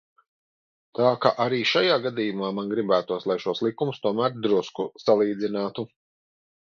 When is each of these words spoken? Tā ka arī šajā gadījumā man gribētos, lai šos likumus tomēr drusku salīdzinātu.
Tā 0.99 1.09
ka 1.25 1.31
arī 1.43 1.57
šajā 1.71 1.97
gadījumā 2.05 2.49
man 2.59 2.71
gribētos, 2.71 3.27
lai 3.33 3.37
šos 3.43 3.61
likumus 3.67 3.99
tomēr 4.07 4.39
drusku 4.47 4.87
salīdzinātu. 5.05 5.87